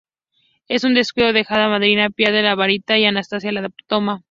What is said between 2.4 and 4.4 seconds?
su varita y Anastasia la toma.